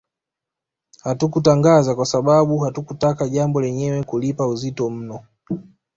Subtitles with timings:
[1.03, 5.25] Hatukutangaza kwa sababu hatukutaka jambo lenyewe kulipa uzito mno